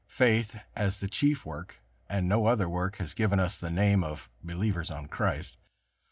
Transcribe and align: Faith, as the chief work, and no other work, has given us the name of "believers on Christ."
Faith, 0.07 0.57
as 0.75 0.97
the 0.97 1.07
chief 1.07 1.45
work, 1.45 1.79
and 2.09 2.27
no 2.27 2.47
other 2.47 2.67
work, 2.67 2.95
has 2.95 3.13
given 3.13 3.39
us 3.39 3.55
the 3.55 3.69
name 3.69 4.03
of 4.03 4.31
"believers 4.43 4.89
on 4.89 5.07
Christ." 5.07 5.57